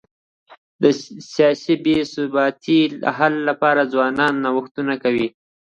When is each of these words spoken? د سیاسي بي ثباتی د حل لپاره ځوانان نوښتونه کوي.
د 0.81 0.83
سیاسي 1.33 1.75
بي 1.83 1.95
ثباتی 2.13 2.79
د 3.01 3.03
حل 3.17 3.33
لپاره 3.49 3.89
ځوانان 3.93 4.33
نوښتونه 4.45 4.93
کوي. 5.03 5.27